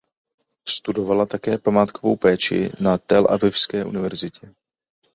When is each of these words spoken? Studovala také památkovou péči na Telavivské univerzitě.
Studovala 0.69 1.25
také 1.25 1.57
památkovou 1.57 2.15
péči 2.15 2.69
na 2.81 2.97
Telavivské 2.97 3.85
univerzitě. 3.85 4.53